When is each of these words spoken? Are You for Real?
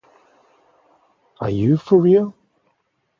Are 1.39 1.51
You 1.51 1.77
for 1.77 1.99
Real? 2.01 2.33